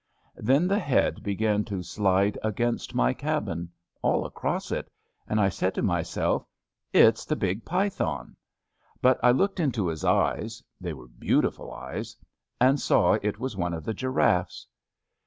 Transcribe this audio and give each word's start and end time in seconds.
Then 0.37 0.67
the 0.67 0.79
head 0.79 1.21
began 1.21 1.63
to 1.65 1.83
slide 1.83 2.35
against 2.41 2.95
my 2.95 3.13
cabin— 3.13 3.69
all 4.01 4.25
across 4.25 4.71
it— 4.71 4.89
and 5.29 5.39
I 5.39 5.49
said 5.49 5.75
to 5.75 5.83
myself: 5.83 6.43
* 6.71 6.91
It's 7.07 7.23
the 7.23 7.35
big 7.35 7.63
22 7.65 7.69
ABAFT 7.69 7.97
THE 7.99 8.03
FUNNEL 8.03 8.13
python.' 8.15 8.35
But 9.03 9.19
I 9.21 9.29
looked 9.29 9.59
into 9.59 9.85
his 9.89 10.03
eyes— 10.03 10.63
^they 10.83 10.93
were 10.93 11.07
beantifnl 11.07 11.71
eyes— 11.77 12.17
and 12.59 12.79
saw 12.79 13.13
it 13.21 13.37
was 13.37 13.55
one 13.55 13.75
of 13.75 13.83
the 13.85 13.93
giraffes. 13.93 14.65